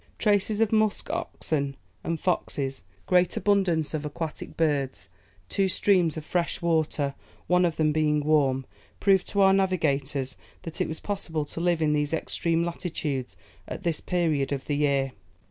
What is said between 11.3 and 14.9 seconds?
to live in these extreme latitudes at this period of the